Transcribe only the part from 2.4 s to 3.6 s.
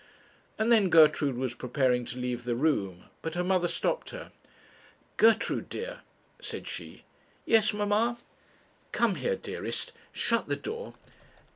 the room, but her